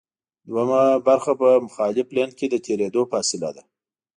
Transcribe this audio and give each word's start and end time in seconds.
دوهمه 0.47 0.81
برخه 1.07 1.31
په 1.41 1.49
مخالف 1.65 2.07
لین 2.15 2.29
کې 2.39 2.45
د 2.49 2.55
تېرېدو 2.65 3.01
فاصله 3.11 3.49
ده 3.55 3.63